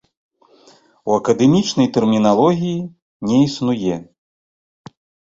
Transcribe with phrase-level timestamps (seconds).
[1.09, 2.79] У акадэмічнай тэрміналогіі
[3.33, 3.95] не існуе.